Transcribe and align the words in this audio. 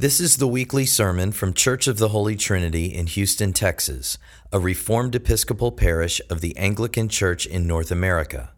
This 0.00 0.20
is 0.20 0.36
the 0.36 0.46
weekly 0.46 0.86
sermon 0.86 1.32
from 1.32 1.52
Church 1.52 1.88
of 1.88 1.98
the 1.98 2.10
Holy 2.10 2.36
Trinity 2.36 2.94
in 2.94 3.08
Houston, 3.08 3.52
Texas, 3.52 4.16
a 4.52 4.60
Reformed 4.60 5.16
Episcopal 5.16 5.72
parish 5.72 6.20
of 6.30 6.40
the 6.40 6.56
Anglican 6.56 7.08
Church 7.08 7.46
in 7.46 7.66
North 7.66 7.90
America. 7.90 8.52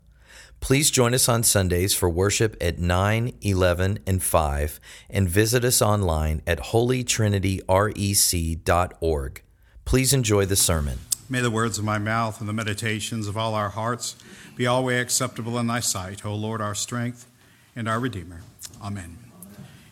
Please 0.60 0.90
join 0.90 1.14
us 1.14 1.30
on 1.30 1.42
Sundays 1.42 1.94
for 1.94 2.10
worship 2.10 2.58
at 2.60 2.78
9, 2.78 3.32
11, 3.40 4.00
and 4.06 4.22
5, 4.22 4.80
and 5.08 5.30
visit 5.30 5.64
us 5.64 5.80
online 5.80 6.42
at 6.46 6.58
holytrinityrec.org. 6.58 9.42
Please 9.86 10.12
enjoy 10.12 10.44
the 10.44 10.56
sermon. 10.56 10.98
May 11.30 11.40
the 11.40 11.50
words 11.50 11.78
of 11.78 11.84
my 11.84 11.96
mouth 11.96 12.40
and 12.40 12.48
the 12.50 12.52
meditations 12.52 13.26
of 13.26 13.38
all 13.38 13.54
our 13.54 13.70
hearts 13.70 14.14
be 14.56 14.66
always 14.66 15.00
acceptable 15.00 15.58
in 15.58 15.68
thy 15.68 15.80
sight, 15.80 16.26
O 16.26 16.34
Lord, 16.34 16.60
our 16.60 16.74
strength 16.74 17.26
and 17.74 17.88
our 17.88 17.98
Redeemer. 17.98 18.42
Amen. 18.82 19.16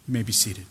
You 0.07 0.12
may 0.12 0.23
be 0.23 0.33
seated. 0.33 0.67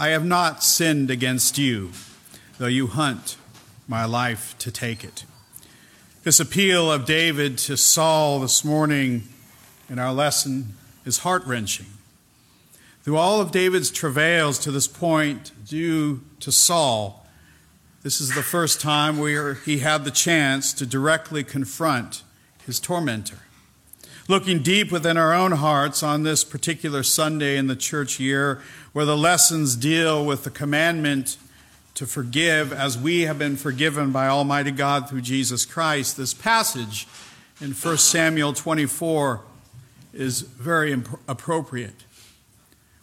I 0.00 0.10
have 0.10 0.24
not 0.24 0.62
sinned 0.62 1.10
against 1.10 1.58
you, 1.58 1.90
though 2.58 2.66
you 2.66 2.86
hunt 2.86 3.36
my 3.88 4.04
life 4.04 4.54
to 4.60 4.70
take 4.70 5.02
it. 5.02 5.24
This 6.22 6.38
appeal 6.38 6.92
of 6.92 7.04
David 7.04 7.58
to 7.58 7.76
Saul 7.76 8.38
this 8.38 8.64
morning 8.64 9.24
in 9.90 9.98
our 9.98 10.12
lesson 10.12 10.76
is 11.04 11.18
heart 11.18 11.44
wrenching. 11.46 11.86
Through 13.02 13.16
all 13.16 13.40
of 13.40 13.50
David's 13.50 13.90
travails 13.90 14.60
to 14.60 14.70
this 14.70 14.86
point, 14.86 15.50
due 15.66 16.22
to 16.38 16.52
Saul, 16.52 17.26
this 18.04 18.20
is 18.20 18.36
the 18.36 18.42
first 18.44 18.80
time 18.80 19.18
where 19.18 19.54
he 19.54 19.78
had 19.78 20.04
the 20.04 20.12
chance 20.12 20.72
to 20.74 20.86
directly 20.86 21.42
confront 21.42 22.22
his 22.64 22.78
tormentor. 22.78 23.47
Looking 24.30 24.58
deep 24.58 24.92
within 24.92 25.16
our 25.16 25.32
own 25.32 25.52
hearts 25.52 26.02
on 26.02 26.22
this 26.22 26.44
particular 26.44 27.02
Sunday 27.02 27.56
in 27.56 27.66
the 27.66 27.74
church 27.74 28.20
year, 28.20 28.60
where 28.92 29.06
the 29.06 29.16
lessons 29.16 29.74
deal 29.74 30.22
with 30.22 30.44
the 30.44 30.50
commandment 30.50 31.38
to 31.94 32.06
forgive 32.06 32.70
as 32.70 32.98
we 32.98 33.22
have 33.22 33.38
been 33.38 33.56
forgiven 33.56 34.12
by 34.12 34.28
Almighty 34.28 34.70
God 34.70 35.08
through 35.08 35.22
Jesus 35.22 35.64
Christ, 35.64 36.18
this 36.18 36.34
passage 36.34 37.08
in 37.58 37.70
1 37.70 37.96
Samuel 37.96 38.52
24 38.52 39.40
is 40.12 40.42
very 40.42 40.92
imp- 40.92 41.18
appropriate. 41.26 42.04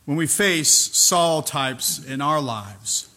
When 0.05 0.17
we 0.17 0.27
face 0.27 0.69
Saul 0.69 1.41
types 1.41 2.05
in 2.05 2.21
our 2.21 2.39
lives, 2.39 3.09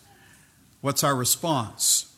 what's 0.80 1.04
our 1.04 1.14
response? 1.14 2.10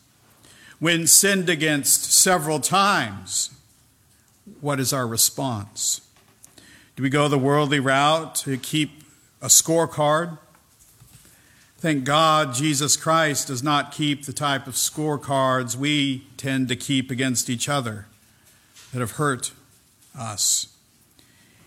When 0.79 1.05
sinned 1.05 1.49
against 1.49 2.13
several 2.13 2.61
times, 2.61 3.49
what 4.59 4.79
is 4.79 4.91
our 4.91 5.07
response? 5.07 6.01
Do 6.95 7.03
we 7.03 7.09
go 7.09 7.27
the 7.27 7.37
worldly 7.37 7.79
route 7.79 8.35
to 8.35 8.57
keep 8.57 9.03
a 9.41 9.47
scorecard? 9.47 10.37
Thank 11.77 12.03
God 12.03 12.53
Jesus 12.53 12.95
Christ 12.95 13.47
does 13.47 13.63
not 13.63 13.91
keep 13.91 14.25
the 14.25 14.33
type 14.33 14.67
of 14.67 14.75
scorecards 14.75 15.75
we 15.75 16.27
tend 16.37 16.67
to 16.67 16.75
keep 16.75 17.09
against 17.09 17.49
each 17.49 17.67
other 17.67 18.05
that 18.93 18.99
have 18.99 19.11
hurt 19.11 19.51
us. 20.15 20.67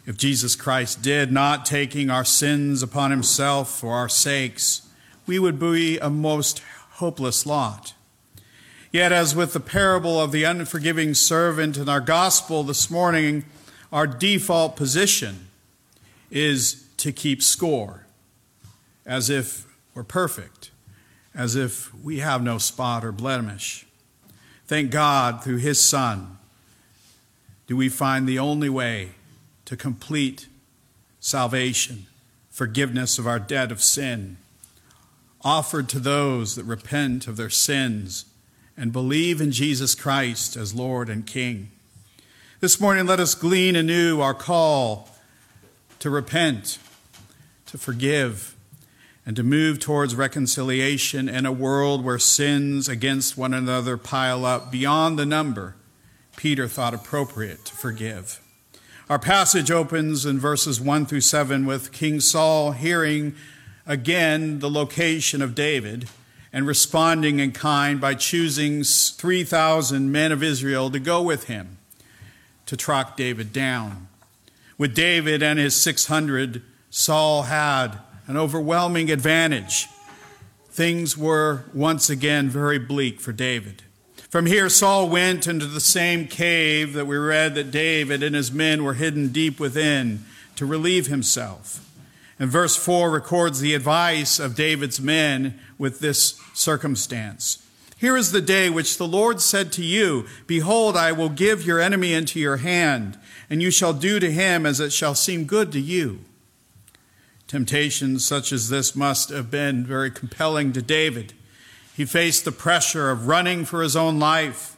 If 0.07 0.17
Jesus 0.17 0.55
Christ 0.55 1.03
did 1.03 1.33
not 1.33 1.65
taking 1.65 2.11
our 2.11 2.25
sins 2.25 2.83
upon 2.83 3.11
himself 3.11 3.71
for 3.71 3.95
our 3.95 4.09
sakes, 4.09 4.87
we 5.27 5.39
would 5.39 5.59
be 5.59 5.99
a 5.99 6.11
most 6.11 6.63
hopeless 6.93 7.47
lot. 7.47 7.95
Yet, 8.95 9.11
as 9.11 9.35
with 9.35 9.55
the 9.55 9.59
parable 9.59 10.21
of 10.21 10.31
the 10.31 10.45
unforgiving 10.45 11.15
servant 11.15 11.77
in 11.77 11.89
our 11.89 12.01
gospel 12.01 12.63
this 12.63 12.89
morning, 12.89 13.45
our 13.93 14.07
default 14.07 14.77
position 14.77 15.49
is 16.31 16.87
to 16.99 17.11
keep 17.11 17.43
score, 17.43 18.07
as 19.05 19.29
if 19.31 19.67
we're 19.97 20.05
perfect, 20.05 20.71
as 21.35 21.57
if 21.57 21.93
we 22.05 22.21
have 22.21 22.41
no 22.41 22.57
spot 22.57 23.05
or 23.05 23.11
blemish. 23.11 23.85
Thank 24.69 24.93
God, 24.93 25.43
through 25.43 25.57
His 25.57 25.85
Son, 25.85 26.39
do 27.67 27.77
we 27.77 27.89
find 27.89 28.29
the 28.29 28.39
only 28.39 28.69
way 28.69 29.15
to 29.65 29.77
complete 29.77 30.47
salvation, 31.19 32.07
forgiveness 32.49 33.19
of 33.19 33.27
our 33.27 33.41
debt 33.41 33.73
of 33.73 33.83
sin, 33.83 34.37
offered 35.43 35.89
to 35.89 35.99
those 35.99 36.55
that 36.55 36.63
repent 36.63 37.27
of 37.27 37.37
their 37.37 37.51
sins 37.51 38.27
and 38.77 38.93
believe 38.93 39.41
in 39.41 39.53
Jesus 39.53 39.95
Christ 39.95 40.57
as 40.57 40.75
Lord 40.75 41.09
and 41.09 41.27
King. 41.27 41.71
This 42.61 42.81
morning, 42.81 43.07
let 43.07 43.21
us 43.21 43.35
glean 43.35 43.77
anew 43.77 44.21
our 44.21 44.35
call 44.35 45.09
to 45.99 46.11
repent, 46.11 46.79
to 47.67 47.79
forgive, 47.79 48.55
and 49.27 49.37
to 49.37 49.43
move 49.43 49.81
towards 49.81 50.15
reconciliation 50.15 51.29
in 51.29 51.47
a 51.47 51.53
world 51.53 52.05
where 52.05 52.19
sins 52.19 52.89
against 52.89 53.39
one 53.39 53.55
another 53.55 53.97
pile 53.97 54.45
up 54.45 54.71
beyond 54.71 55.19
the 55.19 55.27
number 55.27 55.77
Peter 56.37 56.69
thought 56.69 56.95
appropriate 56.95 57.65
to 57.65 57.75
forgive. 57.75 58.41
Our 59.09 59.19
passage 59.19 59.71
opens 59.71 60.27
in 60.27 60.39
verses 60.39 60.81
1 60.81 61.07
through 61.07 61.21
7 61.21 61.67
with 61.67 61.93
King 61.93 62.21
Saul 62.21 62.73
hearing 62.73 63.35
again 63.87 64.59
the 64.59 64.71
location 64.71 65.43
of 65.43 65.55
David 65.55 66.09
and 66.55 66.69
responding 66.69 67.41
in 67.41 67.51
kind 67.51 68.01
by 68.01 68.15
choosing 68.15 68.85
3,000 68.85 70.13
men 70.13 70.31
of 70.31 70.41
Israel 70.41 70.89
to 70.89 71.01
go 71.01 71.21
with 71.21 71.45
him 71.45 71.79
to 72.65 72.77
track 72.77 73.17
David 73.17 73.53
down. 73.53 74.07
With 74.79 74.95
David 74.95 75.43
and 75.43 75.59
his 75.59 75.75
600, 75.75 76.63
Saul 76.91 77.43
had 77.43 77.99
an 78.29 78.37
overwhelming 78.37 79.11
advantage. 79.11 79.89
Things 80.69 81.19
were 81.19 81.65
once 81.75 82.09
again 82.09 82.49
very 82.49 82.79
bleak 82.79 83.21
for 83.21 83.33
David. 83.33 83.83
From 84.31 84.47
here, 84.47 84.69
Saul 84.69 85.09
went 85.09 85.49
into 85.49 85.67
the 85.67 85.81
same 85.81 86.29
cave 86.29 86.93
that 86.93 87.07
we 87.09 87.17
read 87.17 87.57
that 87.57 87.73
David 87.73 88.23
and 88.23 88.35
his 88.35 88.53
men 88.53 88.85
were 88.85 88.95
hidden 88.95 89.31
deep 89.31 89.59
within 89.59 90.25
to 90.55 90.67
relieve 90.67 91.09
himself. 91.09 91.81
And 92.39 92.51
verse 92.51 92.77
4 92.77 93.11
records 93.11 93.61
the 93.61 93.75
advice 93.75 94.39
of 94.39 94.57
David's 94.57 95.01
men 95.01 95.59
with 95.79 96.01
this 96.01 96.41
circumstance. 96.53 97.65
Here 97.97 98.17
is 98.17 98.33
the 98.33 98.41
day 98.41 98.69
which 98.69 98.99
the 98.99 99.07
Lord 99.07 99.41
said 99.41 99.73
to 99.73 99.85
you, 99.85 100.27
Behold, 100.47 100.97
I 100.97 101.13
will 101.13 101.29
give 101.29 101.65
your 101.65 101.81
enemy 101.81 102.13
into 102.13 102.41
your 102.41 102.59
hand, 102.59 103.19
and 103.49 103.63
you 103.63 103.71
shall 103.71 103.93
do 103.93 104.19
to 104.19 104.31
him 104.31 104.67
as 104.67 104.81
it 104.81 104.93
shall 104.93 105.15
seem 105.15 105.45
good 105.45 105.71
to 105.73 105.81
you. 105.81 106.21
Temptations 107.47 108.25
such 108.25 108.53
as 108.53 108.69
this 108.69 108.97
must 108.97 109.29
have 109.29 109.51
been 109.51 109.85
very 109.85 110.11
compelling 110.11 110.73
to 110.73 110.83
David. 110.83 111.35
He 111.97 112.05
faced 112.05 112.45
the 112.45 112.53
pressure 112.53 113.11
of 113.11 113.29
running 113.29 113.65
for 113.65 113.81
his 113.81 113.95
own 113.95 114.19
life, 114.19 114.77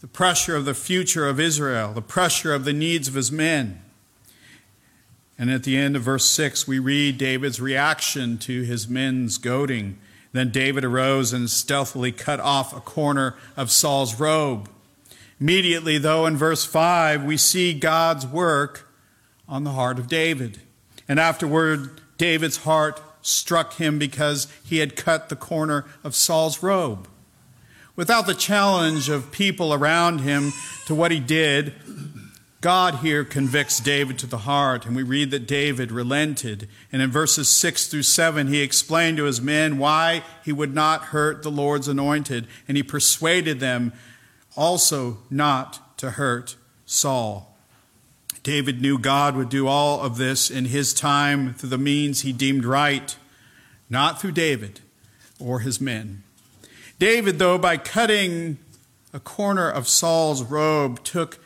the 0.00 0.06
pressure 0.06 0.56
of 0.56 0.66
the 0.66 0.74
future 0.74 1.26
of 1.26 1.40
Israel, 1.40 1.92
the 1.92 2.02
pressure 2.02 2.52
of 2.52 2.64
the 2.64 2.72
needs 2.72 3.08
of 3.08 3.14
his 3.14 3.32
men. 3.32 3.80
And 5.40 5.50
at 5.50 5.62
the 5.62 5.78
end 5.78 5.96
of 5.96 6.02
verse 6.02 6.28
6, 6.28 6.68
we 6.68 6.78
read 6.78 7.16
David's 7.16 7.62
reaction 7.62 8.36
to 8.40 8.60
his 8.60 8.88
men's 8.88 9.38
goading. 9.38 9.98
Then 10.32 10.50
David 10.50 10.84
arose 10.84 11.32
and 11.32 11.48
stealthily 11.48 12.12
cut 12.12 12.40
off 12.40 12.76
a 12.76 12.80
corner 12.80 13.36
of 13.56 13.70
Saul's 13.70 14.20
robe. 14.20 14.68
Immediately, 15.40 15.96
though, 15.96 16.26
in 16.26 16.36
verse 16.36 16.66
5, 16.66 17.24
we 17.24 17.38
see 17.38 17.72
God's 17.72 18.26
work 18.26 18.86
on 19.48 19.64
the 19.64 19.70
heart 19.70 19.98
of 19.98 20.08
David. 20.08 20.60
And 21.08 21.18
afterward, 21.18 22.02
David's 22.18 22.58
heart 22.58 23.00
struck 23.22 23.76
him 23.76 23.98
because 23.98 24.46
he 24.62 24.76
had 24.76 24.94
cut 24.94 25.30
the 25.30 25.36
corner 25.36 25.86
of 26.04 26.14
Saul's 26.14 26.62
robe. 26.62 27.08
Without 27.96 28.26
the 28.26 28.34
challenge 28.34 29.08
of 29.08 29.32
people 29.32 29.72
around 29.72 30.20
him 30.20 30.52
to 30.86 30.94
what 30.94 31.10
he 31.10 31.18
did, 31.18 31.72
God 32.60 32.96
here 32.96 33.24
convicts 33.24 33.80
David 33.80 34.18
to 34.18 34.26
the 34.26 34.38
heart, 34.38 34.84
and 34.84 34.94
we 34.94 35.02
read 35.02 35.30
that 35.30 35.46
David 35.46 35.90
relented. 35.90 36.68
And 36.92 37.00
in 37.00 37.10
verses 37.10 37.48
6 37.48 37.86
through 37.86 38.02
7, 38.02 38.48
he 38.48 38.60
explained 38.60 39.16
to 39.16 39.24
his 39.24 39.40
men 39.40 39.78
why 39.78 40.22
he 40.44 40.52
would 40.52 40.74
not 40.74 41.04
hurt 41.04 41.42
the 41.42 41.50
Lord's 41.50 41.88
anointed, 41.88 42.46
and 42.68 42.76
he 42.76 42.82
persuaded 42.82 43.60
them 43.60 43.94
also 44.56 45.18
not 45.30 45.98
to 45.98 46.10
hurt 46.10 46.56
Saul. 46.84 47.56
David 48.42 48.82
knew 48.82 48.98
God 48.98 49.36
would 49.36 49.48
do 49.48 49.66
all 49.66 50.00
of 50.00 50.18
this 50.18 50.50
in 50.50 50.66
his 50.66 50.92
time 50.92 51.54
through 51.54 51.70
the 51.70 51.78
means 51.78 52.20
he 52.22 52.32
deemed 52.32 52.66
right, 52.66 53.16
not 53.88 54.20
through 54.20 54.32
David 54.32 54.80
or 55.38 55.60
his 55.60 55.80
men. 55.80 56.22
David, 56.98 57.38
though, 57.38 57.56
by 57.56 57.78
cutting 57.78 58.58
a 59.14 59.20
corner 59.20 59.68
of 59.70 59.88
Saul's 59.88 60.42
robe, 60.42 61.02
took 61.02 61.38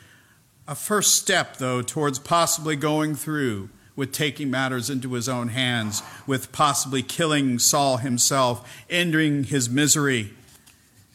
a 0.67 0.75
first 0.75 1.15
step, 1.15 1.59
though, 1.59 1.83
towards 1.83 2.19
possibly 2.19 2.77
going 2.77 3.15
through 3.15 3.69
with 3.97 4.13
taking 4.13 4.51
matters 4.51 4.91
into 4.91 5.13
his 5.13 5.29
own 5.29 5.49
hands, 5.49 6.03
with 6.27 6.51
possibly 6.53 7.03
killing 7.03 7.59
Saul 7.59 7.99
himself, 7.99 8.85
ending 8.91 9.45
his 9.45 9.71
misery 9.71 10.33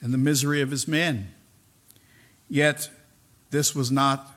and 0.01 0.13
the 0.13 0.17
misery 0.17 0.61
of 0.61 0.71
his 0.71 0.87
men. 0.87 1.33
Yet, 2.47 2.89
this 3.51 3.75
was 3.75 3.91
not 3.91 4.27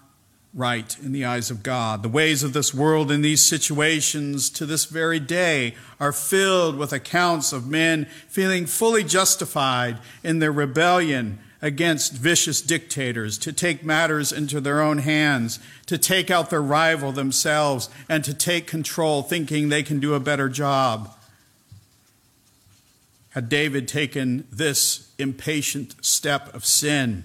right 0.55 0.99
in 0.99 1.12
the 1.12 1.25
eyes 1.25 1.50
of 1.50 1.62
God. 1.62 2.03
The 2.03 2.09
ways 2.09 2.43
of 2.43 2.53
this 2.53 2.75
world 2.75 3.11
in 3.11 3.23
these 3.23 3.41
situations 3.43 4.50
to 4.50 4.67
this 4.67 4.85
very 4.85 5.20
day 5.20 5.75
are 5.99 6.12
filled 6.12 6.76
with 6.76 6.93
accounts 6.93 7.53
of 7.53 7.67
men 7.67 8.06
feeling 8.29 8.67
fully 8.67 9.03
justified 9.03 9.99
in 10.23 10.41
their 10.41 10.53
rebellion 10.53 11.38
against 11.62 12.12
vicious 12.12 12.61
dictators, 12.61 13.38
to 13.38 13.53
take 13.53 13.85
matters 13.85 14.32
into 14.32 14.61
their 14.61 14.82
own 14.82 14.99
hands, 14.99 15.61
to 15.87 15.97
take 15.97 16.29
out 16.29 16.50
their 16.50 16.61
rival 16.61 17.12
themselves, 17.12 17.88
and 18.09 18.25
to 18.25 18.35
take 18.35 18.67
control, 18.67 19.23
thinking 19.23 19.69
they 19.69 19.85
can 19.85 20.00
do 20.00 20.14
a 20.14 20.20
better 20.20 20.49
job. 20.49 21.17
Had 23.31 23.49
David 23.49 23.87
taken 23.87 24.47
this 24.50 25.12
impatient 25.19 26.05
step 26.05 26.53
of 26.53 26.67
sin, 26.67 27.25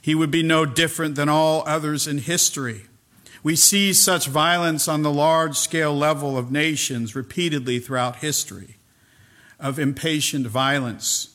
he 0.00 0.14
would 0.14 0.30
be 0.30 0.42
no 0.42 0.64
different 0.64 1.14
than 1.14 1.28
all 1.28 1.62
others 1.66 2.06
in 2.06 2.18
history. 2.18 2.86
We 3.42 3.54
see 3.54 3.92
such 3.92 4.26
violence 4.26 4.88
on 4.88 5.02
the 5.02 5.12
large 5.12 5.56
scale 5.58 5.94
level 5.94 6.38
of 6.38 6.50
nations 6.50 7.14
repeatedly 7.14 7.78
throughout 7.78 8.16
history, 8.16 8.76
of 9.60 9.78
impatient 9.78 10.46
violence 10.46 11.33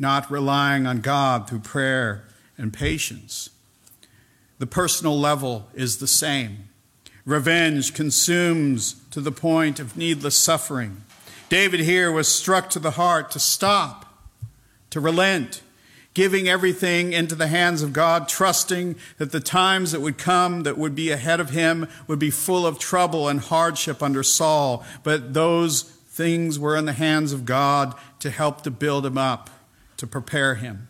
not 0.00 0.30
relying 0.30 0.86
on 0.86 1.02
God 1.02 1.46
through 1.46 1.60
prayer 1.60 2.24
and 2.56 2.72
patience. 2.72 3.50
The 4.58 4.66
personal 4.66 5.18
level 5.18 5.68
is 5.74 5.98
the 5.98 6.06
same. 6.06 6.68
Revenge 7.26 7.94
consumes 7.94 8.96
to 9.10 9.20
the 9.20 9.30
point 9.30 9.78
of 9.78 9.96
needless 9.96 10.36
suffering. 10.36 11.04
David 11.50 11.80
here 11.80 12.10
was 12.10 12.28
struck 12.28 12.70
to 12.70 12.78
the 12.78 12.92
heart 12.92 13.30
to 13.32 13.38
stop, 13.38 14.06
to 14.88 15.00
relent, 15.00 15.62
giving 16.14 16.48
everything 16.48 17.12
into 17.12 17.34
the 17.34 17.48
hands 17.48 17.82
of 17.82 17.92
God, 17.92 18.26
trusting 18.26 18.96
that 19.18 19.32
the 19.32 19.40
times 19.40 19.92
that 19.92 20.00
would 20.00 20.16
come 20.16 20.62
that 20.62 20.78
would 20.78 20.94
be 20.94 21.10
ahead 21.10 21.40
of 21.40 21.50
him 21.50 21.86
would 22.06 22.18
be 22.18 22.30
full 22.30 22.66
of 22.66 22.78
trouble 22.78 23.28
and 23.28 23.40
hardship 23.40 24.02
under 24.02 24.22
Saul, 24.22 24.84
but 25.02 25.34
those 25.34 25.82
things 25.82 26.58
were 26.58 26.76
in 26.76 26.86
the 26.86 26.92
hands 26.94 27.32
of 27.32 27.44
God 27.44 27.94
to 28.20 28.30
help 28.30 28.62
to 28.62 28.70
build 28.70 29.04
him 29.04 29.18
up 29.18 29.50
to 30.00 30.06
prepare 30.06 30.54
him. 30.54 30.88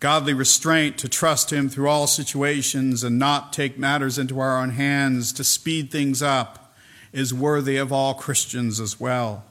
Godly 0.00 0.32
restraint 0.32 0.96
to 0.98 1.08
trust 1.08 1.52
him 1.52 1.68
through 1.68 1.86
all 1.86 2.06
situations 2.06 3.04
and 3.04 3.18
not 3.18 3.52
take 3.52 3.78
matters 3.78 4.18
into 4.18 4.40
our 4.40 4.58
own 4.58 4.70
hands 4.70 5.34
to 5.34 5.44
speed 5.44 5.90
things 5.92 6.22
up 6.22 6.74
is 7.12 7.34
worthy 7.34 7.76
of 7.76 7.92
all 7.92 8.14
Christians 8.14 8.80
as 8.80 8.98
well. 8.98 9.44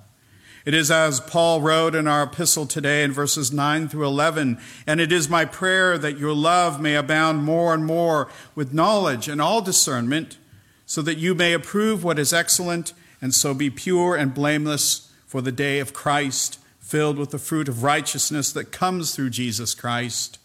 It 0.66 0.74
is 0.74 0.90
as 0.90 1.20
Paul 1.20 1.62
wrote 1.62 1.94
in 1.94 2.08
our 2.08 2.24
epistle 2.24 2.66
today 2.66 3.04
in 3.04 3.12
verses 3.12 3.52
9 3.52 3.88
through 3.88 4.08
11, 4.08 4.60
and 4.88 5.00
it 5.00 5.12
is 5.12 5.30
my 5.30 5.46
prayer 5.46 5.96
that 6.00 6.18
your 6.18 6.34
love 6.34 6.82
may 6.82 6.96
abound 6.96 7.44
more 7.44 7.72
and 7.72 7.86
more 7.86 8.30
with 8.56 8.74
knowledge 8.74 9.28
and 9.28 9.40
all 9.40 9.62
discernment, 9.62 10.40
so 10.88 11.04
that 11.04 11.20
you 11.20 11.36
may 11.36 11.54
approve 11.54 12.04
what 12.04 12.18
is 12.18 12.34
excellent 12.34 12.94
and 13.22 13.36
so 13.36 13.54
be 13.54 13.70
pure 13.70 14.16
and 14.16 14.34
blameless 14.34 15.12
for 15.28 15.42
the 15.42 15.52
day 15.52 15.78
of 15.80 15.94
Christ 15.94 16.58
filled 16.92 17.18
with 17.18 17.32
the 17.32 17.40
fruit 17.40 17.70
of 17.70 17.84
righteousness 17.84 18.52
that 18.52 18.74
comes 18.74 19.16
through 19.16 19.30
Jesus 19.30 19.74
Christ 19.74 20.40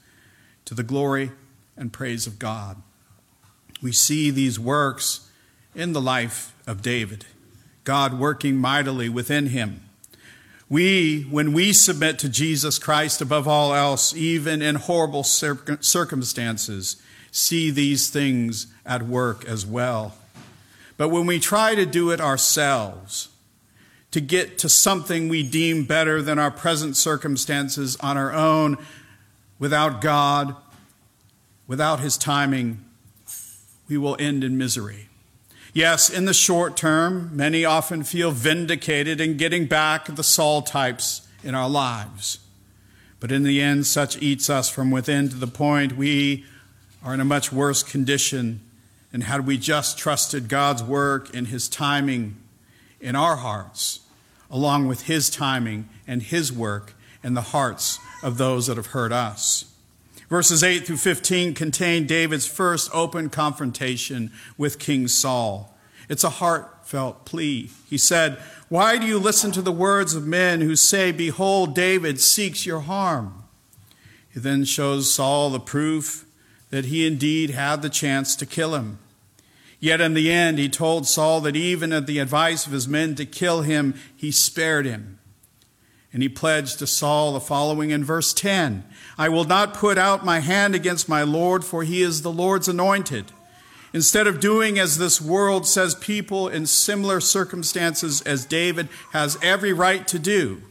to 0.65 0.75
the 0.75 0.85
glory 0.85 1.33
and 1.77 1.93
praise 1.93 2.25
of 2.29 2.39
God. 2.39 2.81
We 3.83 3.91
see 3.91 4.31
these 4.31 4.57
works 4.57 5.29
in 5.75 5.93
the 5.93 6.01
life 6.01 6.55
of 6.65 6.83
David, 6.83 7.27
God 7.83 8.21
working 8.21 8.59
mightily 8.59 9.09
within 9.09 9.47
him. 9.49 9.81
We, 10.69 11.23
when 11.23 11.53
we 11.53 11.73
submit 11.73 12.21
to 12.21 12.29
Jesus 12.29 12.79
Christ 12.79 13.21
above 13.21 13.49
all 13.49 13.75
else, 13.75 14.15
even 14.15 14.63
in 14.63 14.77
horrible 14.77 15.25
circumstances, 15.25 17.03
see 17.33 17.73
these 17.73 18.09
things 18.09 18.69
at 18.85 19.03
work 19.03 19.45
as 19.47 19.67
well. 19.67 20.15
But 20.97 21.09
when 21.09 21.27
we 21.27 21.41
try 21.41 21.75
to 21.75 21.85
do 21.85 22.13
it 22.13 22.21
ourselves, 22.21 23.31
to 24.11 24.21
get 24.21 24.59
to 24.59 24.69
something 24.69 25.29
we 25.29 25.43
deem 25.43 25.85
better 25.85 26.23
than 26.23 26.39
our 26.39 26.51
present 26.51 26.97
circumstances 26.97 27.97
on 27.97 28.17
our 28.17 28.33
own 28.33 28.79
without 29.59 30.01
God, 30.01 30.57
without 31.67 32.01
His 32.01 32.17
timing, 32.17 32.85
we 33.89 33.97
will 33.97 34.17
end 34.19 34.45
in 34.45 34.57
misery. 34.59 35.09
Yes, 35.73 36.09
in 36.09 36.25
the 36.25 36.33
short 36.33 36.77
term, 36.77 37.31
many 37.37 37.65
often 37.65 38.03
feel 38.03 38.31
vindicated 38.31 39.21
in 39.21 39.37
getting 39.37 39.67
back 39.67 40.07
the 40.07 40.25
Saul 40.25 40.63
types 40.63 41.29
in 41.45 41.55
our 41.55 41.69
lives. 41.69 42.39
But 43.21 43.31
in 43.31 43.43
the 43.43 43.61
end, 43.61 43.87
such 43.87 44.21
eats 44.23 44.49
us 44.49 44.71
from 44.71 44.91
within 44.91 45.29
to 45.29 45.37
the 45.37 45.47
point 45.47 45.97
we 45.97 46.47
are 47.03 47.13
in 47.13 47.21
a 47.21 47.25
much 47.25 47.53
worse 47.53 47.83
condition. 47.83 48.61
And 49.13 49.25
had 49.25 49.47
we 49.47 49.59
just 49.59 49.99
trusted 49.99 50.49
God's 50.49 50.83
work 50.83 51.35
and 51.35 51.49
His 51.49 51.69
timing 51.69 52.37
in 53.01 53.17
our 53.17 53.37
hearts, 53.37 54.01
along 54.51 54.87
with 54.87 55.03
his 55.03 55.31
timing 55.31 55.89
and 56.07 56.23
his 56.23 56.53
work 56.53 56.95
in 57.23 57.35
the 57.35 57.41
hearts 57.41 57.99
of 58.23 58.39
those 58.39 58.67
that 58.67 58.77
have 58.77 58.89
heard 58.89 59.13
us. 59.13 59.73
Verses 60.29 60.63
8 60.65 60.87
through 60.87 60.97
15 60.97 61.55
contain 61.55 62.07
David's 62.07 62.47
first 62.47 62.91
open 62.93 63.29
confrontation 63.29 64.33
with 64.59 64.79
King 64.79 65.07
Saul. 65.07 65.77
It's 66.09 66.25
a 66.25 66.31
heartfelt 66.31 67.25
plea. 67.25 67.71
He 67.89 67.99
said, 67.99 68.39
Why 68.69 68.99
do 68.99 69.07
you 69.07 69.19
listen 69.19 69.53
to 69.53 69.63
the 69.63 69.73
words 69.73 70.15
of 70.15 70.27
men 70.27 70.61
who 70.61 70.75
say, 70.75 71.13
Behold, 71.13 71.75
David 71.75 72.21
seeks 72.21 72.67
your 72.67 72.81
harm? 72.81 73.45
He 74.33 74.41
then 74.41 74.65
shows 74.65 75.13
Saul 75.13 75.51
the 75.51 75.61
proof 75.61 76.25
that 76.71 76.87
he 76.87 77.07
indeed 77.07 77.51
had 77.51 77.83
the 77.83 77.89
chance 77.89 78.35
to 78.37 78.47
kill 78.47 78.75
him. 78.75 78.99
Yet 79.79 80.01
in 80.01 80.15
the 80.15 80.33
end, 80.33 80.59
he 80.59 80.69
told 80.69 81.07
Saul 81.07 81.41
that 81.43 81.57
even 81.57 81.93
at 81.93 82.07
the 82.07 82.19
advice 82.19 82.67
of 82.67 82.73
his 82.73 82.89
men 82.89 83.15
to 83.17 83.27
kill 83.27 83.63
him, 83.63 83.95
he 84.17 84.31
spared 84.31 84.87
him. 84.87 85.19
And 86.13 86.23
he 86.23 86.29
pledged 86.31 86.79
to 86.79 86.87
Saul 86.87 87.35
the 87.35 87.41
following 87.41 87.91
in 87.91 88.05
verse 88.05 88.33
10 88.33 88.85
I 89.19 89.29
will 89.29 89.45
not 89.45 89.75
put 89.75 89.99
out 89.99 90.25
my 90.25 90.41
hand 90.41 90.75
against 90.75 91.09
my 91.09 91.23
Lord, 91.23 91.65
for 91.65 91.83
he 91.83 92.03
is 92.03 92.23
the 92.23 92.33
Lord's 92.33 92.69
anointed. 92.69 93.33
Instead 93.93 94.27
of 94.27 94.41
doing 94.41 94.79
as 94.79 94.99
this 94.99 95.21
world 95.21 95.67
says 95.67 95.95
people 95.95 96.49
in 96.49 96.67
similar 96.67 97.21
circumstances 97.21 98.21
as 98.23 98.45
David 98.45 98.89
has 99.13 99.39
every 99.43 99.73
right 99.73 100.07
to 100.09 100.19
do, 100.19 100.63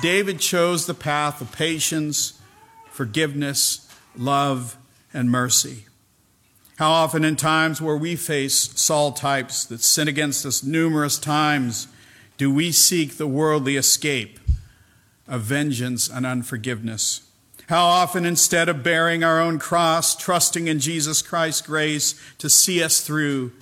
David 0.00 0.40
chose 0.40 0.86
the 0.86 0.94
path 0.94 1.40
of 1.40 1.52
patience, 1.52 2.40
forgiveness, 2.90 3.88
love, 4.16 4.76
and 5.14 5.30
mercy. 5.30 5.86
How 6.76 6.90
often, 6.90 7.24
in 7.24 7.36
times 7.36 7.80
where 7.80 7.96
we 7.96 8.16
face 8.16 8.70
Saul 8.80 9.12
types 9.12 9.64
that 9.66 9.82
sin 9.82 10.08
against 10.08 10.46
us 10.46 10.62
numerous 10.62 11.18
times, 11.18 11.86
do 12.38 12.52
we 12.52 12.72
seek 12.72 13.16
the 13.16 13.26
worldly 13.26 13.76
escape 13.76 14.40
of 15.28 15.42
vengeance 15.42 16.08
and 16.08 16.26
unforgiveness? 16.26 17.20
How 17.68 17.84
often, 17.84 18.24
instead 18.24 18.68
of 18.68 18.82
bearing 18.82 19.22
our 19.22 19.40
own 19.40 19.58
cross, 19.58 20.16
trusting 20.16 20.66
in 20.66 20.80
Jesus 20.80 21.22
Christ's 21.22 21.62
grace 21.62 22.20
to 22.38 22.50
see 22.50 22.82
us 22.82 23.00
through, 23.00 23.52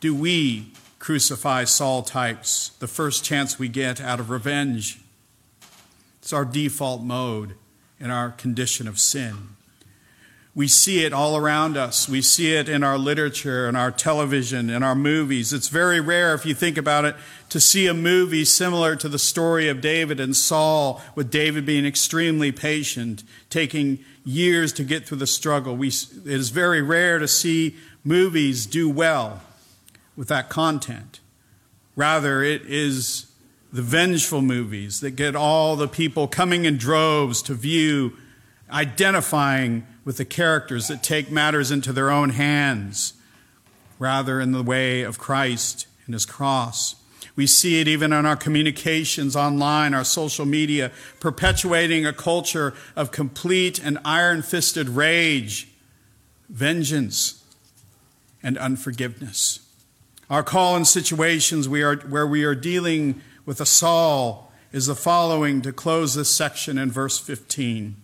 do 0.00 0.14
we 0.14 0.72
crucify 0.98 1.64
Saul 1.64 2.02
types 2.02 2.70
the 2.78 2.86
first 2.86 3.24
chance 3.24 3.58
we 3.58 3.68
get 3.68 4.00
out 4.00 4.20
of 4.20 4.30
revenge? 4.30 5.00
It's 6.20 6.32
our 6.32 6.44
default 6.44 7.02
mode 7.02 7.54
in 7.98 8.10
our 8.10 8.30
condition 8.30 8.86
of 8.86 9.00
sin. 9.00 9.56
We 10.54 10.68
see 10.68 11.02
it 11.04 11.14
all 11.14 11.36
around 11.36 11.78
us. 11.78 12.08
We 12.08 12.20
see 12.20 12.54
it 12.54 12.68
in 12.68 12.84
our 12.84 12.98
literature, 12.98 13.66
in 13.68 13.74
our 13.74 13.90
television, 13.90 14.68
in 14.68 14.82
our 14.82 14.94
movies. 14.94 15.50
It's 15.54 15.68
very 15.68 15.98
rare, 15.98 16.34
if 16.34 16.44
you 16.44 16.54
think 16.54 16.76
about 16.76 17.06
it, 17.06 17.16
to 17.48 17.58
see 17.58 17.86
a 17.86 17.94
movie 17.94 18.44
similar 18.44 18.94
to 18.96 19.08
the 19.08 19.18
story 19.18 19.68
of 19.68 19.80
David 19.80 20.20
and 20.20 20.36
Saul, 20.36 21.00
with 21.14 21.30
David 21.30 21.64
being 21.64 21.86
extremely 21.86 22.52
patient, 22.52 23.22
taking 23.48 24.00
years 24.26 24.74
to 24.74 24.84
get 24.84 25.06
through 25.06 25.18
the 25.18 25.26
struggle. 25.26 25.74
We, 25.74 25.88
it 25.88 26.26
is 26.26 26.50
very 26.50 26.82
rare 26.82 27.18
to 27.18 27.28
see 27.28 27.76
movies 28.04 28.66
do 28.66 28.90
well 28.90 29.40
with 30.16 30.28
that 30.28 30.50
content. 30.50 31.20
Rather, 31.96 32.42
it 32.42 32.62
is 32.66 33.32
the 33.72 33.80
vengeful 33.82 34.42
movies 34.42 35.00
that 35.00 35.12
get 35.12 35.34
all 35.34 35.76
the 35.76 35.88
people 35.88 36.28
coming 36.28 36.66
in 36.66 36.76
droves 36.76 37.40
to 37.40 37.54
view, 37.54 38.12
identifying 38.70 39.86
with 40.04 40.16
the 40.16 40.24
characters 40.24 40.88
that 40.88 41.02
take 41.02 41.30
matters 41.30 41.70
into 41.70 41.92
their 41.92 42.10
own 42.10 42.30
hands 42.30 43.14
rather 43.98 44.40
in 44.40 44.50
the 44.50 44.62
way 44.62 45.02
of 45.02 45.18
Christ 45.18 45.86
and 46.06 46.14
his 46.14 46.26
cross. 46.26 46.96
We 47.36 47.46
see 47.46 47.80
it 47.80 47.88
even 47.88 48.12
in 48.12 48.26
our 48.26 48.36
communications 48.36 49.36
online, 49.36 49.94
our 49.94 50.04
social 50.04 50.44
media, 50.44 50.90
perpetuating 51.20 52.04
a 52.04 52.12
culture 52.12 52.74
of 52.96 53.12
complete 53.12 53.82
and 53.82 53.98
iron 54.04 54.42
fisted 54.42 54.88
rage, 54.88 55.68
vengeance, 56.48 57.44
and 58.42 58.58
unforgiveness. 58.58 59.60
Our 60.28 60.42
call 60.42 60.76
in 60.76 60.84
situations 60.84 61.68
we 61.68 61.82
are, 61.82 61.96
where 61.96 62.26
we 62.26 62.42
are 62.42 62.56
dealing 62.56 63.22
with 63.46 63.60
a 63.60 63.66
Saul 63.66 64.52
is 64.72 64.86
the 64.86 64.96
following 64.96 65.62
to 65.62 65.72
close 65.72 66.14
this 66.14 66.34
section 66.34 66.76
in 66.76 66.90
verse 66.90 67.18
15. 67.18 68.01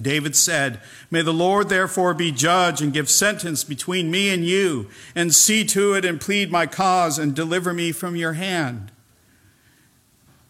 David 0.00 0.36
said, 0.36 0.80
May 1.10 1.22
the 1.22 1.32
Lord 1.32 1.68
therefore 1.68 2.14
be 2.14 2.30
judge 2.32 2.82
and 2.82 2.92
give 2.92 3.08
sentence 3.08 3.64
between 3.64 4.10
me 4.10 4.28
and 4.28 4.44
you, 4.44 4.88
and 5.14 5.34
see 5.34 5.64
to 5.66 5.94
it 5.94 6.04
and 6.04 6.20
plead 6.20 6.50
my 6.50 6.66
cause 6.66 7.18
and 7.18 7.34
deliver 7.34 7.72
me 7.72 7.92
from 7.92 8.16
your 8.16 8.34
hand. 8.34 8.92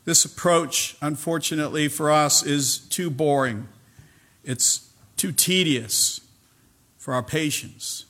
This 0.04 0.24
approach, 0.24 0.96
unfortunately 1.00 1.88
for 1.88 2.10
us, 2.10 2.44
is 2.44 2.78
too 2.78 3.10
boring. 3.10 3.68
It's 4.44 4.90
too 5.16 5.32
tedious 5.32 6.20
for 6.96 7.14
our 7.14 7.22
patience. 7.22 8.04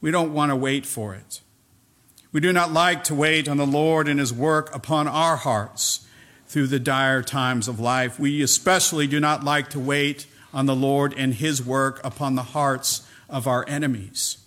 We 0.00 0.10
don't 0.10 0.32
want 0.32 0.50
to 0.50 0.56
wait 0.56 0.86
for 0.86 1.14
it. 1.14 1.40
We 2.32 2.40
do 2.40 2.52
not 2.52 2.72
like 2.72 3.04
to 3.04 3.14
wait 3.14 3.48
on 3.48 3.56
the 3.56 3.66
Lord 3.66 4.08
and 4.08 4.20
His 4.20 4.32
work 4.32 4.74
upon 4.74 5.08
our 5.08 5.36
hearts 5.36 6.06
through 6.46 6.66
the 6.66 6.80
dire 6.80 7.22
times 7.22 7.68
of 7.68 7.78
life. 7.78 8.18
We 8.18 8.42
especially 8.42 9.06
do 9.06 9.20
not 9.20 9.44
like 9.44 9.70
to 9.70 9.80
wait 9.80 10.26
on 10.52 10.66
the 10.66 10.76
Lord 10.76 11.14
and 11.16 11.34
His 11.34 11.64
work 11.64 12.00
upon 12.04 12.34
the 12.34 12.42
hearts 12.42 13.06
of 13.28 13.46
our 13.46 13.64
enemies. 13.68 14.38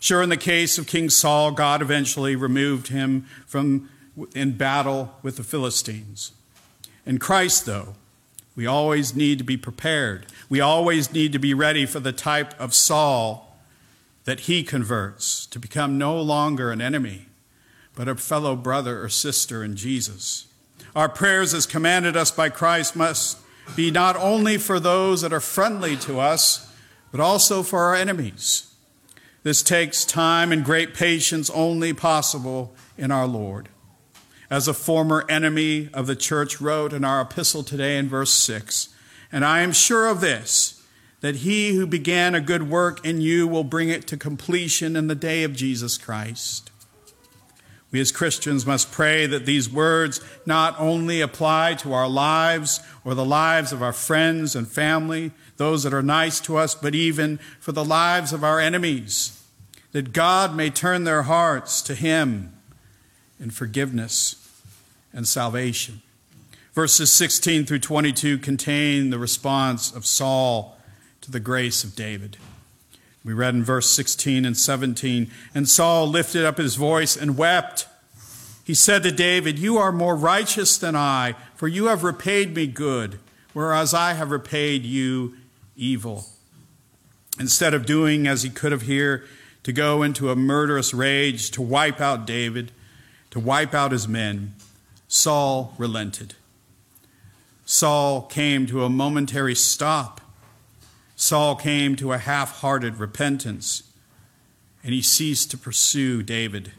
Sure, 0.00 0.22
in 0.22 0.30
the 0.30 0.36
case 0.36 0.78
of 0.78 0.86
King 0.86 1.10
Saul, 1.10 1.52
God 1.52 1.82
eventually 1.82 2.34
removed 2.34 2.88
him 2.88 3.26
from 3.46 3.90
in 4.34 4.52
battle 4.52 5.14
with 5.22 5.36
the 5.36 5.42
Philistines. 5.42 6.32
In 7.04 7.18
Christ, 7.18 7.66
though, 7.66 7.94
we 8.56 8.66
always 8.66 9.14
need 9.14 9.38
to 9.38 9.44
be 9.44 9.56
prepared. 9.56 10.26
We 10.48 10.60
always 10.60 11.12
need 11.12 11.32
to 11.32 11.38
be 11.38 11.54
ready 11.54 11.86
for 11.86 12.00
the 12.00 12.12
type 12.12 12.58
of 12.58 12.74
Saul 12.74 13.56
that 14.24 14.40
he 14.40 14.62
converts 14.62 15.46
to 15.46 15.58
become 15.58 15.98
no 15.98 16.20
longer 16.20 16.70
an 16.70 16.80
enemy, 16.80 17.26
but 17.94 18.08
a 18.08 18.14
fellow 18.14 18.56
brother 18.56 19.02
or 19.02 19.08
sister 19.08 19.62
in 19.62 19.76
Jesus. 19.76 20.46
Our 20.94 21.08
prayers, 21.08 21.54
as 21.54 21.66
commanded 21.66 22.16
us 22.16 22.30
by 22.30 22.48
Christ, 22.48 22.96
must 22.96 23.38
be 23.76 23.90
not 23.90 24.16
only 24.16 24.58
for 24.58 24.80
those 24.80 25.22
that 25.22 25.32
are 25.32 25.40
friendly 25.40 25.96
to 25.98 26.20
us, 26.20 26.72
but 27.10 27.20
also 27.20 27.62
for 27.62 27.80
our 27.80 27.94
enemies. 27.94 28.74
This 29.42 29.62
takes 29.62 30.04
time 30.04 30.52
and 30.52 30.64
great 30.64 30.94
patience 30.94 31.48
only 31.50 31.92
possible 31.92 32.74
in 32.98 33.10
our 33.10 33.26
Lord. 33.26 33.68
As 34.50 34.68
a 34.68 34.74
former 34.74 35.24
enemy 35.28 35.88
of 35.94 36.06
the 36.06 36.16
church 36.16 36.60
wrote 36.60 36.92
in 36.92 37.04
our 37.04 37.20
epistle 37.20 37.62
today 37.62 37.96
in 37.96 38.08
verse 38.08 38.32
6, 38.32 38.88
and 39.32 39.44
I 39.44 39.60
am 39.60 39.72
sure 39.72 40.08
of 40.08 40.20
this, 40.20 40.84
that 41.20 41.36
he 41.36 41.74
who 41.74 41.86
began 41.86 42.34
a 42.34 42.40
good 42.40 42.68
work 42.68 43.04
in 43.04 43.20
you 43.20 43.46
will 43.46 43.64
bring 43.64 43.88
it 43.88 44.06
to 44.08 44.16
completion 44.16 44.96
in 44.96 45.06
the 45.06 45.14
day 45.14 45.44
of 45.44 45.54
Jesus 45.54 45.96
Christ. 45.96 46.69
We 47.92 48.00
as 48.00 48.12
Christians 48.12 48.64
must 48.64 48.92
pray 48.92 49.26
that 49.26 49.46
these 49.46 49.68
words 49.68 50.20
not 50.46 50.78
only 50.78 51.20
apply 51.20 51.74
to 51.76 51.92
our 51.92 52.08
lives 52.08 52.80
or 53.04 53.14
the 53.14 53.24
lives 53.24 53.72
of 53.72 53.82
our 53.82 53.92
friends 53.92 54.54
and 54.54 54.68
family, 54.68 55.32
those 55.56 55.82
that 55.82 55.92
are 55.92 56.02
nice 56.02 56.40
to 56.40 56.56
us, 56.56 56.74
but 56.74 56.94
even 56.94 57.38
for 57.58 57.72
the 57.72 57.84
lives 57.84 58.32
of 58.32 58.44
our 58.44 58.60
enemies, 58.60 59.42
that 59.90 60.12
God 60.12 60.54
may 60.54 60.70
turn 60.70 61.02
their 61.02 61.22
hearts 61.22 61.82
to 61.82 61.96
Him 61.96 62.52
in 63.40 63.50
forgiveness 63.50 64.36
and 65.12 65.26
salvation. 65.26 66.02
Verses 66.72 67.12
16 67.12 67.66
through 67.66 67.80
22 67.80 68.38
contain 68.38 69.10
the 69.10 69.18
response 69.18 69.92
of 69.92 70.06
Saul 70.06 70.78
to 71.22 71.30
the 71.32 71.40
grace 71.40 71.82
of 71.82 71.96
David. 71.96 72.36
We 73.24 73.32
read 73.32 73.54
in 73.54 73.64
verse 73.64 73.90
16 73.90 74.44
and 74.44 74.56
17, 74.56 75.30
and 75.54 75.68
Saul 75.68 76.08
lifted 76.08 76.44
up 76.44 76.56
his 76.56 76.76
voice 76.76 77.16
and 77.16 77.36
wept. 77.36 77.86
He 78.64 78.74
said 78.74 79.02
to 79.02 79.10
David, 79.10 79.58
You 79.58 79.76
are 79.76 79.92
more 79.92 80.16
righteous 80.16 80.78
than 80.78 80.96
I, 80.96 81.34
for 81.54 81.68
you 81.68 81.86
have 81.86 82.02
repaid 82.02 82.54
me 82.54 82.66
good, 82.66 83.18
whereas 83.52 83.92
I 83.92 84.14
have 84.14 84.30
repaid 84.30 84.84
you 84.84 85.34
evil. 85.76 86.26
Instead 87.38 87.74
of 87.74 87.86
doing 87.86 88.26
as 88.26 88.42
he 88.42 88.50
could 88.50 88.72
have 88.72 88.82
here, 88.82 89.24
to 89.62 89.72
go 89.72 90.02
into 90.02 90.30
a 90.30 90.36
murderous 90.36 90.94
rage, 90.94 91.50
to 91.50 91.62
wipe 91.62 92.00
out 92.00 92.26
David, 92.26 92.72
to 93.30 93.38
wipe 93.38 93.74
out 93.74 93.92
his 93.92 94.08
men, 94.08 94.54
Saul 95.08 95.74
relented. 95.76 96.34
Saul 97.66 98.22
came 98.22 98.66
to 98.66 98.84
a 98.84 98.88
momentary 98.88 99.54
stop 99.54 100.19
Saul 101.20 101.54
came 101.54 101.96
to 101.96 102.14
a 102.14 102.18
half 102.18 102.60
hearted 102.60 102.96
repentance 102.96 103.82
and 104.82 104.94
he 104.94 105.02
ceased 105.02 105.50
to 105.50 105.58
pursue 105.58 106.22
David 106.22 106.72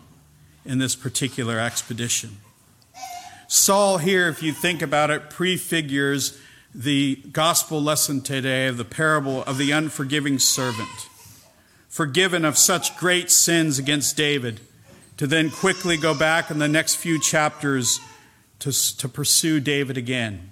in 0.66 0.80
this 0.80 0.96
particular 0.96 1.60
expedition. 1.60 2.38
Saul, 3.48 4.00
here, 4.00 4.28
if 4.30 4.42
you 4.42 4.52
think 4.52 4.82
about 4.82 5.12
it, 5.12 5.30
prefigures 5.30 6.40
the 6.74 7.18
gospel 7.32 7.84
lesson 7.84 8.22
today 8.22 8.66
of 8.66 8.78
the 8.78 8.84
parable 8.84 9.44
of 9.44 9.60
the 9.60 9.70
unforgiving 9.70 10.40
servant, 10.40 10.90
forgiven 11.88 12.44
of 12.44 12.58
such 12.58 12.98
great 12.98 13.30
sins 13.30 13.78
against 13.78 14.18
David, 14.18 14.60
to 15.18 15.28
then 15.28 15.52
quickly 15.52 15.98
go 15.98 16.18
back 16.18 16.50
in 16.50 16.58
the 16.58 16.68
next 16.68 16.96
few 16.96 17.22
chapters 17.22 18.00
to, 18.58 18.72
to 18.98 19.08
pursue 19.08 19.60
David 19.60 19.98
again. 19.98 20.52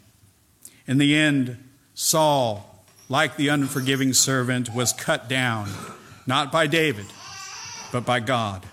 In 0.86 1.00
the 1.00 1.16
end, 1.16 1.58
Saul 1.96 2.69
like 3.10 3.36
the 3.36 3.48
unforgiving 3.50 4.14
servant, 4.14 4.74
was 4.74 4.94
cut 4.94 5.28
down, 5.28 5.68
not 6.26 6.52
by 6.52 6.68
David, 6.68 7.08
but 7.92 8.06
by 8.06 8.20
God. 8.20 8.66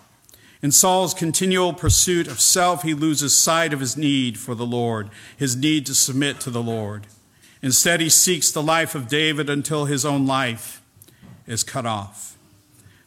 In 0.62 0.70
Saul's 0.70 1.14
continual 1.14 1.72
pursuit 1.72 2.28
of 2.28 2.40
self, 2.40 2.82
he 2.82 2.94
loses 2.94 3.34
sight 3.34 3.72
of 3.72 3.80
his 3.80 3.96
need 3.96 4.38
for 4.38 4.54
the 4.54 4.66
Lord, 4.66 5.10
his 5.36 5.56
need 5.56 5.86
to 5.86 5.94
submit 5.94 6.38
to 6.40 6.50
the 6.50 6.62
Lord. 6.62 7.06
Instead, 7.62 8.00
he 8.00 8.08
seeks 8.08 8.50
the 8.50 8.62
life 8.62 8.94
of 8.94 9.08
David 9.08 9.48
until 9.48 9.86
his 9.86 10.04
own 10.04 10.26
life 10.26 10.82
is 11.46 11.64
cut 11.64 11.86
off. 11.86 12.36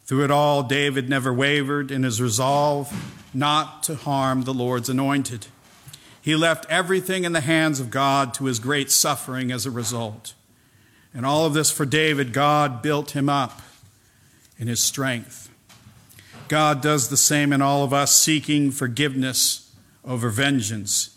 Through 0.04 0.24
it 0.24 0.30
all, 0.30 0.64
David 0.64 1.08
never 1.08 1.32
wavered 1.32 1.92
in 1.92 2.02
his 2.02 2.20
resolve 2.20 2.92
not 3.32 3.84
to 3.84 3.94
harm 3.94 4.42
the 4.42 4.54
Lord's 4.54 4.88
anointed. 4.88 5.46
He 6.20 6.34
left 6.34 6.66
everything 6.68 7.24
in 7.24 7.32
the 7.32 7.40
hands 7.40 7.78
of 7.78 7.90
God 7.90 8.34
to 8.34 8.46
his 8.46 8.58
great 8.58 8.90
suffering 8.90 9.52
as 9.52 9.66
a 9.66 9.70
result. 9.70 10.34
And 11.12 11.26
all 11.26 11.44
of 11.44 11.54
this 11.54 11.70
for 11.70 11.84
David, 11.84 12.32
God 12.32 12.82
built 12.82 13.12
him 13.12 13.28
up 13.28 13.60
in 14.58 14.68
his 14.68 14.80
strength. 14.82 15.48
God 16.48 16.80
does 16.80 17.08
the 17.08 17.16
same 17.16 17.52
in 17.52 17.62
all 17.62 17.84
of 17.84 17.92
us, 17.92 18.16
seeking 18.16 18.70
forgiveness 18.70 19.72
over 20.04 20.28
vengeance, 20.28 21.16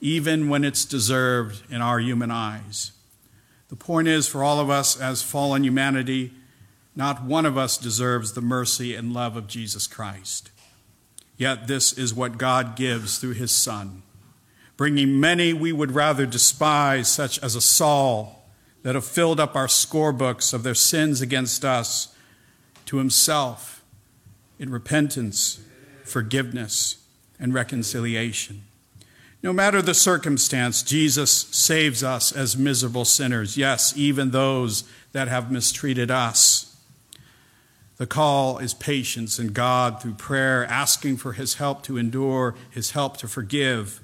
even 0.00 0.48
when 0.48 0.64
it's 0.64 0.84
deserved 0.84 1.62
in 1.70 1.80
our 1.80 2.00
human 2.00 2.30
eyes. 2.30 2.92
The 3.68 3.76
point 3.76 4.08
is, 4.08 4.26
for 4.26 4.42
all 4.42 4.60
of 4.60 4.70
us 4.70 4.98
as 4.98 5.22
fallen 5.22 5.64
humanity, 5.64 6.32
not 6.96 7.22
one 7.22 7.46
of 7.46 7.58
us 7.58 7.76
deserves 7.76 8.32
the 8.32 8.40
mercy 8.40 8.94
and 8.94 9.12
love 9.12 9.36
of 9.36 9.46
Jesus 9.46 9.86
Christ. 9.86 10.50
Yet 11.36 11.68
this 11.68 11.92
is 11.92 12.14
what 12.14 12.38
God 12.38 12.74
gives 12.74 13.18
through 13.18 13.34
his 13.34 13.52
Son, 13.52 14.02
bringing 14.76 15.20
many 15.20 15.52
we 15.52 15.72
would 15.72 15.92
rather 15.92 16.26
despise, 16.26 17.08
such 17.08 17.38
as 17.40 17.54
a 17.54 17.60
Saul 17.60 18.37
that 18.88 18.94
have 18.94 19.04
filled 19.04 19.38
up 19.38 19.54
our 19.54 19.66
scorebooks 19.66 20.54
of 20.54 20.62
their 20.62 20.74
sins 20.74 21.20
against 21.20 21.62
us 21.62 22.16
to 22.86 22.96
himself 22.96 23.84
in 24.58 24.70
repentance, 24.70 25.60
forgiveness, 26.04 26.96
and 27.38 27.52
reconciliation. 27.52 28.62
No 29.42 29.52
matter 29.52 29.82
the 29.82 29.92
circumstance, 29.92 30.82
Jesus 30.82 31.30
saves 31.30 32.02
us 32.02 32.32
as 32.32 32.56
miserable 32.56 33.04
sinners. 33.04 33.58
Yes, 33.58 33.92
even 33.94 34.30
those 34.30 34.84
that 35.12 35.28
have 35.28 35.52
mistreated 35.52 36.10
us. 36.10 36.74
The 37.98 38.06
call 38.06 38.56
is 38.56 38.72
patience 38.72 39.38
in 39.38 39.48
God 39.48 40.00
through 40.00 40.14
prayer, 40.14 40.64
asking 40.64 41.18
for 41.18 41.34
His 41.34 41.56
help 41.56 41.82
to 41.82 41.98
endure, 41.98 42.54
His 42.70 42.92
help 42.92 43.18
to 43.18 43.28
forgive, 43.28 44.00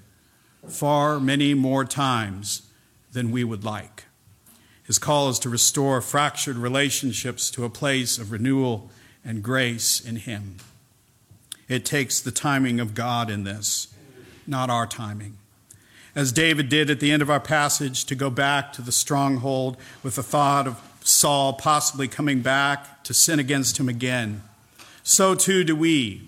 far 0.68 1.18
many 1.18 1.54
more 1.54 1.86
times 1.86 2.68
than 3.12 3.30
we 3.30 3.44
would 3.44 3.64
like. 3.64 4.04
His 4.84 4.98
call 4.98 5.28
is 5.30 5.38
to 5.40 5.48
restore 5.48 6.00
fractured 6.00 6.56
relationships 6.56 7.50
to 7.50 7.64
a 7.64 7.70
place 7.70 8.18
of 8.18 8.30
renewal 8.30 8.90
and 9.24 9.42
grace 9.42 10.00
in 10.00 10.16
Him. 10.16 10.56
It 11.68 11.84
takes 11.84 12.20
the 12.20 12.30
timing 12.30 12.80
of 12.80 12.94
God 12.94 13.30
in 13.30 13.44
this, 13.44 13.88
not 14.46 14.68
our 14.68 14.86
timing. 14.86 15.38
As 16.14 16.30
David 16.30 16.68
did 16.68 16.90
at 16.90 17.00
the 17.00 17.10
end 17.10 17.22
of 17.22 17.30
our 17.30 17.40
passage, 17.40 18.04
to 18.04 18.14
go 18.14 18.30
back 18.30 18.72
to 18.74 18.82
the 18.82 18.92
stronghold 18.92 19.76
with 20.02 20.16
the 20.16 20.22
thought 20.22 20.66
of 20.66 20.80
Saul 21.02 21.54
possibly 21.54 22.06
coming 22.06 22.40
back 22.40 23.02
to 23.04 23.14
sin 23.14 23.38
against 23.38 23.78
him 23.78 23.88
again, 23.88 24.42
so 25.02 25.34
too 25.34 25.64
do 25.64 25.74
we. 25.74 26.22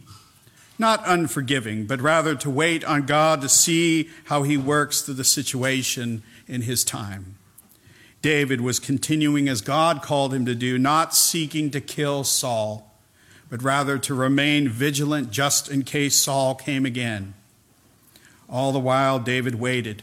Not 0.78 1.02
unforgiving, 1.06 1.86
but 1.86 2.02
rather 2.02 2.34
to 2.34 2.50
wait 2.50 2.84
on 2.84 3.06
God 3.06 3.40
to 3.40 3.48
see 3.48 4.10
how 4.25 4.42
He 4.42 4.58
works 4.58 5.00
through 5.00 5.14
the 5.14 5.25
situation 5.25 6.22
in 6.46 6.62
His 6.62 6.84
time. 6.84 7.36
David 8.26 8.61
was 8.61 8.80
continuing 8.80 9.49
as 9.49 9.61
God 9.61 10.02
called 10.02 10.35
him 10.35 10.45
to 10.47 10.54
do, 10.56 10.78
not 10.78 11.14
seeking 11.14 11.71
to 11.71 11.80
kill 11.80 12.25
Saul, 12.25 12.92
but 13.49 13.62
rather 13.62 13.99
to 13.99 14.14
remain 14.14 14.68
vigilant 14.68 15.30
just 15.30 15.71
in 15.71 15.85
case 15.85 16.16
Saul 16.16 16.56
came 16.56 16.85
again. 16.85 17.35
All 18.50 18.73
the 18.73 18.80
while, 18.80 19.21
David 19.21 19.61
waited. 19.61 20.02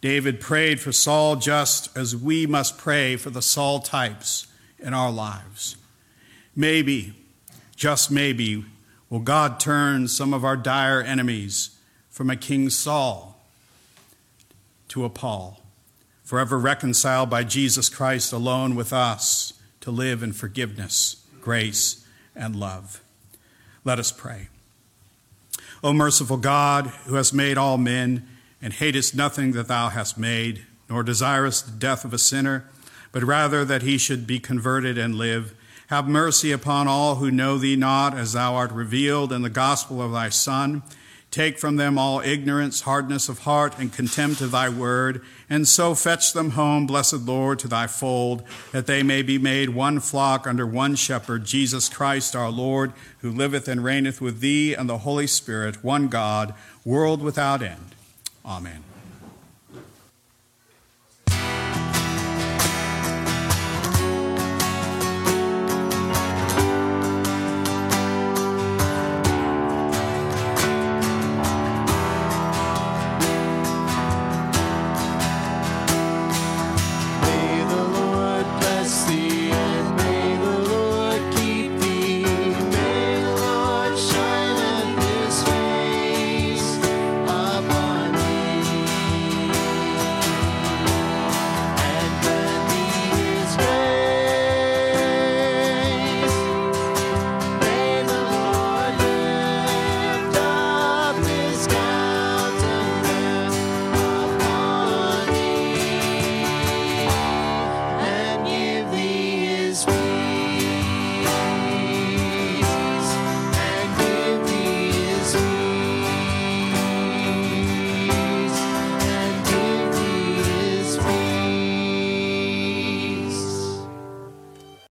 David 0.00 0.40
prayed 0.40 0.80
for 0.80 0.90
Saul 0.90 1.36
just 1.36 1.96
as 1.96 2.16
we 2.16 2.48
must 2.48 2.78
pray 2.78 3.14
for 3.14 3.30
the 3.30 3.40
Saul 3.40 3.78
types 3.78 4.48
in 4.80 4.92
our 4.92 5.12
lives. 5.12 5.76
Maybe, 6.56 7.14
just 7.76 8.10
maybe, 8.10 8.64
will 9.08 9.20
God 9.20 9.60
turn 9.60 10.08
some 10.08 10.34
of 10.34 10.44
our 10.44 10.56
dire 10.56 11.00
enemies 11.00 11.78
from 12.10 12.28
a 12.28 12.34
King 12.34 12.70
Saul 12.70 13.40
to 14.88 15.04
a 15.04 15.08
Paul, 15.08 15.61
forever 16.22 16.58
reconciled 16.58 17.28
by 17.28 17.44
Jesus 17.44 17.88
Christ 17.88 18.32
alone 18.32 18.74
with 18.74 18.92
us 18.92 19.52
to 19.80 19.90
live 19.90 20.22
in 20.22 20.32
forgiveness, 20.32 21.24
grace, 21.40 22.06
and 22.34 22.56
love. 22.56 23.02
Let 23.84 23.98
us 23.98 24.12
pray. 24.12 24.48
O 25.82 25.92
merciful 25.92 26.36
God, 26.36 26.86
who 27.06 27.16
hast 27.16 27.34
made 27.34 27.58
all 27.58 27.76
men, 27.76 28.26
and 28.60 28.72
hatest 28.72 29.14
nothing 29.16 29.52
that 29.52 29.66
thou 29.66 29.88
hast 29.88 30.16
made, 30.16 30.64
nor 30.88 31.02
desirest 31.02 31.66
the 31.66 31.72
death 31.72 32.04
of 32.04 32.14
a 32.14 32.18
sinner, 32.18 32.64
but 33.10 33.24
rather 33.24 33.64
that 33.64 33.82
he 33.82 33.98
should 33.98 34.26
be 34.26 34.38
converted 34.38 34.96
and 34.96 35.16
live, 35.16 35.54
have 35.88 36.06
mercy 36.06 36.52
upon 36.52 36.86
all 36.86 37.16
who 37.16 37.30
know 37.30 37.58
thee 37.58 37.76
not, 37.76 38.16
as 38.16 38.32
thou 38.32 38.54
art 38.54 38.70
revealed 38.70 39.32
in 39.32 39.42
the 39.42 39.50
gospel 39.50 40.00
of 40.00 40.12
thy 40.12 40.28
Son. 40.28 40.82
Take 41.32 41.58
from 41.58 41.76
them 41.76 41.96
all 41.96 42.20
ignorance, 42.20 42.82
hardness 42.82 43.30
of 43.30 43.40
heart, 43.40 43.78
and 43.78 43.90
contempt 43.90 44.42
of 44.42 44.50
thy 44.50 44.68
word, 44.68 45.22
and 45.48 45.66
so 45.66 45.94
fetch 45.94 46.34
them 46.34 46.50
home, 46.50 46.86
blessed 46.86 47.26
Lord, 47.26 47.58
to 47.60 47.68
thy 47.68 47.86
fold, 47.86 48.42
that 48.70 48.86
they 48.86 49.02
may 49.02 49.22
be 49.22 49.38
made 49.38 49.70
one 49.70 49.98
flock 49.98 50.46
under 50.46 50.66
one 50.66 50.94
shepherd, 50.94 51.46
Jesus 51.46 51.88
Christ 51.88 52.36
our 52.36 52.50
Lord, 52.50 52.92
who 53.20 53.30
liveth 53.30 53.66
and 53.66 53.82
reigneth 53.82 54.20
with 54.20 54.40
thee 54.40 54.74
and 54.74 54.90
the 54.90 54.98
Holy 54.98 55.26
Spirit, 55.26 55.82
one 55.82 56.08
God, 56.08 56.52
world 56.84 57.22
without 57.22 57.62
end. 57.62 57.94
Amen. 58.44 58.91